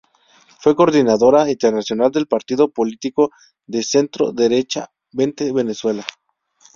Fue 0.57 0.75
coordinadora 0.75 1.47
internacional 1.51 2.09
del 2.11 2.25
partido 2.25 2.71
político 2.73 3.29
de 3.67 3.83
centro-derecha 3.83 4.89
Vente 5.11 5.53
Venezuela. 5.53 6.03